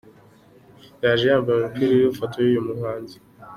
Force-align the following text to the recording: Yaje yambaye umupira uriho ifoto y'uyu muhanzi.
Yaje 1.03 1.25
yambaye 1.31 1.57
umupira 1.59 1.91
uriho 1.93 2.09
ifoto 2.13 2.35
y'uyu 2.39 2.67
muhanzi. 2.67 3.17